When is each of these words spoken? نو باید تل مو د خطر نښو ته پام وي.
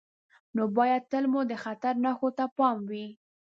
نو 0.55 0.63
باید 0.77 1.03
تل 1.11 1.23
مو 1.31 1.41
د 1.51 1.53
خطر 1.63 1.93
نښو 2.03 2.29
ته 2.37 2.45
پام 2.57 2.77
وي. 2.89 3.07